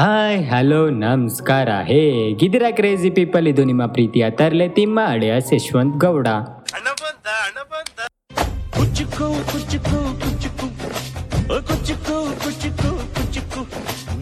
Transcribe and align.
Hi 0.00 0.38
hello 0.50 0.90
ನಮಸ್ಕಾರ. 0.90 1.68
ಹೇಗಿದ್ದೀರಾ 1.88 2.70
crazy 2.70 3.10
people 3.10 3.46
ಇದು 3.46 3.62
ನಿಮ್ಮ 3.64 3.84
ಪ್ರೀತಿಯ 3.86 4.24
ತರ್ಲೆ 4.30 4.66
ತಿಮ್ಮ 4.68 5.00
ಅಳಿಯಾಸ್ 5.06 5.50
ಯಶವಂತ್ 5.54 5.96
ಗೌಡ. 6.04 6.28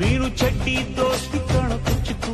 ನೀನು 0.01 0.29
ಚಡ್ಡಿ 0.41 0.77
ದೋಸ್ತಿ 0.97 1.41
ಕಾಣ 1.53 1.71
ಕುಚ್ಚುಕು 1.87 2.33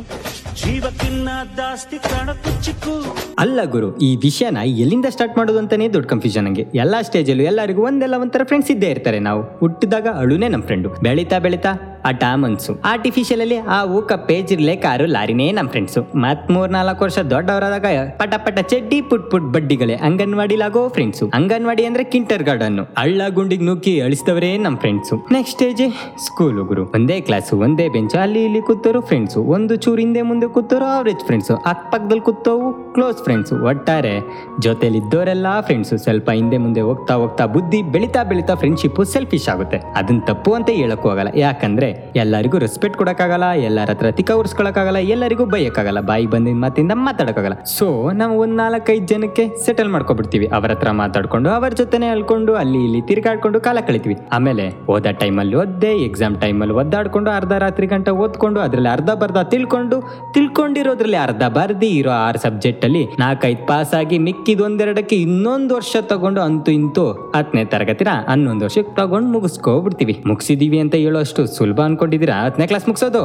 ಜೀವಕ್ಕಿನ್ನ 0.61 1.29
ದಾಸ್ತಿ 1.57 1.97
ಕಾಣ 1.97 2.29
ಕುಚ್ಚುಕು 2.45 2.95
ಅಲ್ಲ 3.39 3.59
ಗುರು 3.65 3.89
ಈ 3.97 4.15
ವಿಷಯನ 4.15 4.57
ಎಲ್ಲಿಂದ 4.83 5.05
ಸ್ಟಾರ್ಟ್ 5.09 5.37
ಮಾಡೋದು 5.37 5.59
ಅಂತಾನೆ 5.59 5.93
ದೊಡ್ಡ 5.93 6.07
ಕನ್ಫ್ಯೂಷನ್ 6.07 6.45
ನಂಗೆ. 6.45 6.65
ಎಲ್ಲಾ 6.75 7.01
ಸ್ಟೇಜಲ್ಲೂ 7.01 7.43
ಎಲ್ಲರಿಗೂ 7.43 7.83
ಒಂದೆಲ್ಲ 7.85 8.15
ಒಂಥರ 8.15 8.41
ಫ್ರೆಂಡ್ಸ್ 8.43 8.71
ಇದ್ದೇ 8.71 8.89
ಇರ್ತಾರೆ 8.89 9.19
ನಾವು. 9.19 9.43
ಹುಟ್ಟಿದಾಗ 9.59 10.07
ಅಳುನೇ 10.07 10.47
ನಮ್ಮ 10.47 10.65
ಫ್ರೆಂಡು 10.65 10.89
ಬೆಳೀತಾ 11.07 11.39
ಬೆಳೀತಾ 11.39 11.73
ಆ 12.05 12.11
ಟಾಮನ್ಸು 12.11 12.73
ಆರ್ಟಿಫಿಷಿಯಲ್ 12.85 13.41
ಅಲ್ಲಿ 13.41 13.57
ಆ 13.57 13.83
ಊಕ 13.97 14.13
ಪೇಜ್ 14.27 14.53
ಇರ್ಲೇ 14.53 14.75
ಕಾರು 14.75 15.05
ಲಾರಿನೇ 15.05 15.51
ನಮ್ಮ 15.51 15.69
ಫ್ರೆಂಡ್ಸು 15.69 16.01
ಮತ್ 16.15 16.51
ಮೂರ್ 16.51 16.71
ನಾಲ್ಕು 16.71 17.03
ವರ್ಷ 17.03 17.19
ದೊಡ್ಡವರಾದಾಗ 17.19 17.85
ಪಟ 18.17 18.33
ಪಟ 18.37 18.59
ಚಡ್ಡಿ 18.59 19.01
ಪುಟ್ 19.01 19.31
ಪುಟ್ 19.31 19.47
ಬಡ್ಡಿಗಳೇ 19.53 19.95
ಅಂಗನವಾಡಿಲಾಗೋ 19.95 20.89
ಫ್ರೆಂಡ್ಸು 20.89 21.27
ಅಂಗನವಾಡಿ 21.33 21.85
ಅಂದ್ರೆ 21.85 22.03
ಕಿಂಟರ್ 22.03 22.43
ಗಾರ್ಡನ್ 22.43 22.79
ಹಳ್ಳ 22.97 23.21
ಗುಂಡಿಗೆ 23.29 23.65
ನುಗ್ಗಿ 23.65 24.01
ಅಳಿಸಿದವರೇ 24.01 24.57
ನಮ್ಮ 24.57 24.77
ಫ್ರೆಂಡ್ಸು 24.77 25.15
ನೆಕ್ಸ್ಟ್ 25.31 25.55
ಸ್ಟೇಜ್ 25.55 25.83
ಸ್ಕೂಲ್ 26.25 26.59
ಗುರು. 26.59 26.83
ಒಂದೇ 26.95 27.21
ಕ್ಲಾಸು 27.21 27.59
ಒಂದೇ 27.59 27.89
ಬೆಂಚ್ 27.89 28.15
ಅಲ್ಲಿ 28.15 28.43
ಇಲ್ಲಿ 28.43 28.61
ಕೂತರು 28.61 29.01
ಫ್ರೆಂಡ್ಸು 29.01 29.41
ಒಂದು 29.43 29.75
ಚೂರು 29.75 30.01
ಹಿಂದೆ 30.01 30.21
ಮುಂದೆ 30.21 30.47
ಕೂತರು 30.47 30.85
ಅವರೇಜ್ 30.85 31.25
ಫ್ರೆಂಡ್ಸು 31.25 31.55
ಅಕ್ಕಪಕ್ಕದಲ್ಲಿ 31.55 32.21
ಕೂತವು 32.21 32.93
ಕ್ಲೋಸ್ 32.93 33.23
ಫ್ರೆಂಡ್ಸು 33.23 33.55
ಒಟ್ಟಾರೆ 33.65 34.13
ಜೊತೆಲಿ 34.59 34.97
ಇದ್ದವರೆಲ್ಲ 34.97 35.47
ಫ್ರೆಂಡ್ಸು 35.59 35.97
ಸ್ವಲ್ಪ 35.97 36.29
ಹಿಂದೆ 36.31 36.57
ಮುಂದೆ 36.57 36.81
ಹೋಗ್ತಾ 36.81 37.13
ಹೋಗ್ತಾ 37.13 37.45
ಬುದ್ಧಿ 37.45 37.81
ಬೆಳಿತಾ 37.81 38.23
ಬೆಳಿತಾ 38.23 38.55
ಫ್ರೆಂಡ್ಶಿಪ್ 38.55 39.05
ಸೆಲ್ಫಿಶ್ 39.05 39.49
ಆಗುತ್ತೆ. 39.49 39.77
ಅದನ್ನ 39.95 40.19
ತಪ್ಪು 40.19 40.53
ಅಂತ 40.53 40.69
ಹೇಳಕ್ 40.69 41.05
ಆಗಲ್ಲ. 41.05 41.29
ಯಾಕಂದ್ರೆ 41.35 41.89
ಎಲ್ಲರಿಗೂ 42.21 42.57
ರೆಸ್ಪೆಕ್ಟ್ 42.57 42.97
ಕೊಡಕ್ಕಾಗಲ್ಲ, 42.97 43.47
ಎಲ್ಲರ 43.67 43.89
ಹತ್ರ 43.89 44.09
ತಿಕ್ಕ 44.17 44.31
ಉರ್ಸ್ಕೊಳಕ್ಕಾಗಲ್ಲ, 44.41 44.99
ಎಲ್ಲರಿಗೂ 45.15 45.45
ಬೈಯಕ್ಕಾಗಲ್ಲ, 45.45 46.01
ಬಾಯಿ 46.01 46.25
ಬಂದಿದ್ದ 46.25 46.61
ಮಾತಿಂದ 46.63 46.93
ಮಾತಾಡಕ್ಕಾಗಲ್ಲ. 47.07 47.57
ಸೊ 47.77 47.87
ನಾವು 48.21 48.39
ಒಂದ್ 48.39 48.57
ನಾಲ್ಕೈದು 48.61 49.07
ಜನಕ್ಕೆ 49.13 49.45
ಸೆಟಲ್ 49.65 49.89
ಮಾಡ್ಕೊಬಿಡ್ತೀವಿ. 49.89 50.47
ಅವರ 50.47 50.71
ಹತ್ರ 50.71 50.91
ಮಾತಾಡ್ಕೊಂಡು, 51.01 51.49
ಅವರ 51.49 51.71
ಜೊತೆನೆ 51.81 52.09
ಅಲ್ಕೊಂಡು 52.15 52.53
ಅಲ್ಲಿ 52.61 52.79
ಇಲ್ಲಿ 52.85 53.01
ತಿರ್ಗಾಡ್ಕೊಂಡು 53.01 53.59
ಕಾಲ 53.59 53.77
ಕಳಿತೀವಿ. 53.87 54.15
ಆಮೇಲೆ 54.31 54.65
ಓದೋ 54.89 55.13
ಟೈಮಲ್ಲಿ 55.23 55.55
ಓದ್ದೆ 55.55 55.91
ಎಕ್ಸಾಮ್ 56.07 56.35
ಟೈಮಲ್ಲಿ 56.41 56.73
ಒದ್ದಾಡ್ಕೊಂಡು, 56.73 57.31
ಅರ್ಧ 57.31 57.53
ರಾತ್ರಿ 57.65 57.87
ಗಂಟೆ 57.87 58.11
ಓದ್ಕೊಂಡು, 58.23 58.59
ಅದ್ರಲ್ಲಿ 58.59 58.89
ಅರ್ಧ 58.89 59.11
ಬರ್ಧ 59.21 59.37
ತಿಳ್ಕೊಂಡು, 59.53 59.99
ತಿಳ್ಕೊಂಡಿರೋದ್ರಲ್ಲಿ 60.33 61.19
ಅರ್ಧ 61.25 61.43
ಬರ್ದಿ 61.57 61.89
ಇರೋ 61.99 62.11
ಆರು 62.25 62.39
ಸಬ್ಜೆಕ್ಟಲ್ಲಿ 62.39 63.03
ನಾಲ್ಕೈದು 63.19 63.67
ಪಾಸ್ 63.67 63.93
ಆಗಿ 63.93 64.17
ಮಿಕ್ಕಿದ 64.27 64.61
ಒಂದೆರಡಕ್ಕೆ 64.61 65.15
ಇನ್ನೊಂದು 65.15 65.75
ವರ್ಷ 65.75 65.95
ತಗೊಂಡು 66.11 66.41
ಅಂತೂ 66.41 66.71
ಇಂತೂ 66.71 67.05
ಹತ್ತನೇ 67.35 67.65
ತರಗತಿನ 67.65 68.13
ಹನ್ನೊಂದು 68.29 68.65
ವರ್ಷಕ್ಕೆ 68.65 68.93
ತಗೊಂಡು 68.95 69.29
ಮುಗಿಸ್ಕೊಬಿಡ್ತೀವಿ. 69.35 70.15
ಮುಗಿಸಿದೀವಿ 70.31 70.79
ಅಂತ 70.79 70.95
ಹೇಳೋಷ್ಟು 70.95 71.45
ಸುಲಭ 71.57 71.79
ಅನ್ಕೊಂಡಿದ್ದೀರಾ? 71.85 72.35
ಹತ್ತನೇ 72.45 72.67
ಕ್ಲಾಸ್ 72.67 72.87
ಮುಗಿಸೋದು? 72.89 73.21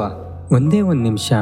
ಒಂದೇ 0.55 0.80
ಒಂದು 0.80 1.03
ನಿಮಿಷ 1.03 1.33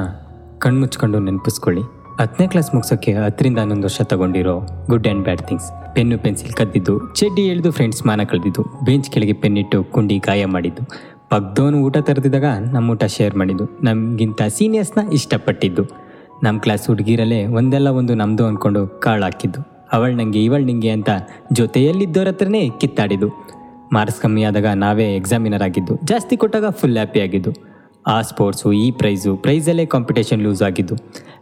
ಕಣ್ಣು 0.59 0.81
ಮುಚ್ಕೊಂಡು 0.81 1.19
ನೆನಪಿಸ್ಕೊಳ್ಳಿ. 1.19 1.83
ಹತ್ತನೇ 2.21 2.47
ಕ್ಲಾಸ್ 2.47 2.71
ಮುಗಿಸೋಕ್ಕೆ 2.75 3.13
ಹತ್ತರಿಂದ 3.13 3.59
ಹನ್ನೊಂದು 3.59 3.87
ವರ್ಷ 3.89 4.01
ತಗೊಂಡಿರೋ 4.01 4.55
good 4.91 5.07
and 5.07 5.23
bad 5.23 5.43
things 5.49 5.69
pen, 5.95 6.19
pencil 6.19 6.53
ಕದ್ದಿದ್ದು, 6.53 6.95
ಚಡ್ಡಿ 7.15 7.43
ಎಳೆದು 7.47 7.71
ಫ್ರೆಂಡ್ಸ್ 7.71 8.03
ಮಾನ 8.07 8.21
ಕಳೆದಿದ್ದು 8.23 8.63
ಬೆಂಚ್ 8.85 9.11
ಕೆಳಗೆ 9.11 9.33
ಪೆನ್ನಿಟ್ಟು 9.33 9.85
ಕುಂಡಿ 9.85 10.19
ಗಾಯ 10.19 10.45
ಮಾಡಿದ್ದು. 10.45 10.83
ಪಗ್ದವನು 11.29 11.79
ಊಟ 11.83 11.97
ತರೆದಿದ್ದಾಗ 11.99 12.45
ನಮ್ಮ 12.73 12.91
ಊಟ 12.91 13.05
ಶೇರ್ 13.05 13.35
ಮಾಡಿದ್ದು. 13.37 13.65
ನಮಗಿಂತ 13.83 14.43
ಸೀನಿಯರ್ಸ್ನ 14.49 15.01
ಇಷ್ಟಪಟ್ಟಿದ್ದು. 15.13 15.85
ನಮ್ಮ 16.43 16.57
ಕ್ಲಾಸ್ 16.61 16.87
ಹುಡುಗಿರಲ್ಲೇ 16.87 17.47
ಒಂದೆಲ್ಲ 17.47 17.89
ಒಂದು 18.01 18.15
ನಮ್ಮದು 18.15 18.45
ಅಂದ್ಕೊಂಡು 18.47 19.01
ಕಾಳು 19.01 19.23
ಹಾಕಿದ್ದು 19.23 19.61
ಅವಳು 19.93 20.15
ನನಗೆ 20.17 20.41
ಇವಳು 20.45 20.65
ನಿಂಗೆ 20.65 20.91
ಅಂತ 20.91 21.11
ಜೊತೆಯಲ್ಲಿದ್ದವ್ರ 21.53 22.29
ಹತ್ರನೇ 22.29 22.69
ಕಿತ್ತಾಡಿದ್ದು. 22.81 23.29
ಮಾರ್ಕ್ಸ್ 23.93 24.23
ಕಮ್ಮಿ 24.23 24.45
ಆದಾಗ 24.45 24.67
ನಾವೇ 24.67 25.15
ಎಕ್ಸಾಮಿನರ್ 25.15 25.63
ಆಗಿದ್ದು 25.63 25.97
ಜಾಸ್ತಿ 26.05 26.37
ಕೊಟ್ಟಾಗ 26.37 26.69
ಫುಲ್ 26.71 26.93
ಹ್ಯಾಪಿ 26.93 27.21
ಆಗಿದ್ದು. 27.21 27.68
ಆ 28.15 28.23
ಸ್ಪೋರ್ಟ್ಸು 28.23 28.73
ಈ 28.73 28.91
ಪ್ರೈಸು, 28.91 29.37
ಪ್ರೈಸಲ್ಲೇ 29.37 29.87
ಕಾಂಪಿಟೇಷನ್ 29.87 30.43
ಲೂಸ್ 30.43 30.63
ಆಗಿದ್ದು. 30.63 30.97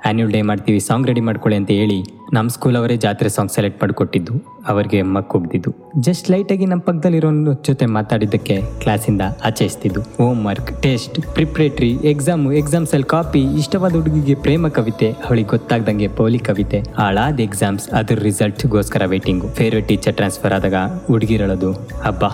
ಆ್ಯನ್ಯುವಲ್ 0.07 0.33
ಡೇ 0.35 0.43
ಮಾಡ್ತೀವಿ 0.43 0.81
ಸಾಂಗ್ 0.81 1.07
ರೆಡಿ 1.07 1.21
ಮಾಡ್ಕೊಳ್ಳಿ 1.21 1.57
ಅಂತ 1.61 1.71
ಹೇಳಿ 1.71 2.05
ನಮ್ಮ 2.35 2.49
ಸ್ಕೂಲ್ 2.49 2.77
ಅವರೇ 2.77 2.97
ಜಾತ್ರೆ 2.97 3.29
ಸಾಂಗ್ 3.29 3.53
ಸೆಲೆಕ್ಟ್ 3.53 3.83
ಮಾಡಿಕೊಟ್ಟಿದ್ದು. 3.83 4.35
ಅವರಿಗೆ 4.69 5.03
ಮಕ್ಕ 5.03 5.33
ಹೋಗ್ದಿದ್ದು 5.33 5.71
ಜಸ್ಟ್ 6.01 6.31
ಲೈಟಾಗಿ 6.31 6.67
ನಮ್ಮ 6.67 6.83
ಪಕ್ಕದಲ್ಲಿರೋ 6.83 7.31
ಜೊತೆ 7.69 7.87
ಮಾತಾಡಿದ್ದಕ್ಕೆ 7.87 8.57
ಕ್ಲಾಸಿಂದ 8.83 9.23
ಆಚರಿಸ್ತಿದ್ದು 9.45 10.01
home 10.01 10.47
work 10.47 10.83
test 10.83 11.21
preparatory 11.35 11.91
exam 12.13 12.53
ಎಕ್ಸಾಮ್ಸಲ್ಲಿ 12.53 13.09
copy 13.15 13.43
ಇಷ್ಟವಾದ 13.59 13.95
ಹುಡುಗಿಗೆ 13.95 14.35
ಪ್ರೇಮ 14.35 14.69
ಕವಿತೆ, 14.69 15.11
ಅವಳಿಗೆ 15.11 15.49
ಗೊತ್ತಾಗ್ದಂಗೆ 15.49 16.09
ಪೋಲಿ 16.09 16.39
ಕವಿತೆ, 16.39 16.81
ಹಾಳಾದ 16.97 17.41
ಎಕ್ಸಾಮ್ಸ್ 17.41 17.91
ಅದ್ರ 17.91 18.15
ರಿಸಲ್ಟ್ಗೋಸ್ಕರ 18.15 19.03
ವೇಟಿಂಗು 19.07 19.49
ಫೇವ್ರೆಟ್ 19.49 19.89
ಟೀಚರ್ 19.89 20.15
ಟ್ರಾನ್ಸ್ಫರ್ 20.15 20.53
ಆದಾಗ 20.53 20.75
ಹುಡುಗಿರಳೋದು 21.07 21.73
ಹಬ್ಬ 22.05 22.25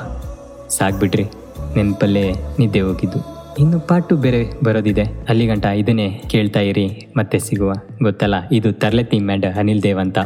ಸಾಕ್ಬಿಟ್ರಿ. 0.68 1.24
ನೆನಪಲ್ಲೇ 1.76 2.32
ನಿದ್ದೆ 2.58 2.80
ಹೋಗಿದ್ದು. 2.80 3.31
ಇನ್ನು 3.58 3.80
ಪಾಟು 3.80 4.16
ಬೇರೆ 4.16 4.64
ಬರೋದಿದೆ. 4.64 5.02
ಅಲ್ಲಿ 5.28 5.46
ಗಂಟ 5.46 5.64
ಇದನ್ನೇ 5.64 6.22
ಕೇಳ್ತಾ 6.30 6.60
ಇರಿ. 6.60 7.06
ಮತ್ತೆ 7.16 7.38
ಸಿಗುವ. 7.38 7.72
ಗೊತ್ತಲ್ಲ, 8.02 8.34
ಇದು 8.52 8.72
ತರ್ಲೆ 8.72 9.02
ಮ್ಯಾಂಡ್ 9.18 9.46
ಅನಿಲ್ 9.46 9.82
ದೇವ್ 9.82 9.98
ಅಂತ. 9.98 10.18